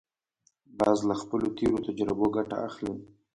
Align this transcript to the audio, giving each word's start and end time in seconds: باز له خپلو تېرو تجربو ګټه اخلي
باز 0.77 0.99
له 1.09 1.15
خپلو 1.21 1.47
تېرو 1.57 1.77
تجربو 1.87 2.25
ګټه 2.37 2.55
اخلي 2.67 2.93